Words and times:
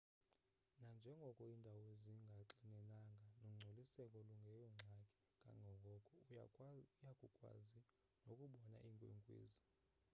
nanjengoko 0.79 1.41
iindawo 1.47 1.87
zingaxinenanga 2.03 3.25
nongcoliseko 3.41 4.17
lungeyongxaki 4.27 5.07
kangoko 5.43 5.93
uya 7.01 7.13
kukwazi 7.19 7.79
nokubona 8.25 8.77
iinkwenkwezi 8.87 9.63